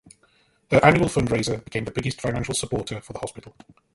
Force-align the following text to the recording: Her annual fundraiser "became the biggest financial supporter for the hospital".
Her 0.71 0.83
annual 0.83 1.09
fundraiser 1.09 1.63
"became 1.63 1.85
the 1.85 1.91
biggest 1.91 2.19
financial 2.21 2.55
supporter 2.55 3.01
for 3.01 3.13
the 3.13 3.19
hospital". 3.19 3.53